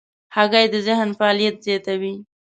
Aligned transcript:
هګۍ 0.35 0.65
د 0.73 0.75
ذهن 0.87 1.09
فعالیت 1.17 1.55
زیاتوي. 1.65 2.15